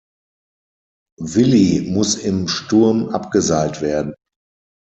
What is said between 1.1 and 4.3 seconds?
Willy muss im Sturm abgeseilt werden.